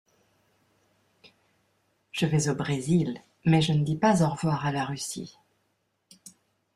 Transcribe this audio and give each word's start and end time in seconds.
Je 2.11 2.25
vais 2.25 2.49
au 2.49 2.55
Brésil, 2.55 3.21
mais 3.45 3.61
je 3.61 3.71
ne 3.71 3.83
dis 3.83 3.95
pas 3.97 4.23
au 4.25 4.29
revoir 4.29 4.65
à 4.65 4.71
la 4.71 4.83
Russie. 4.83 5.37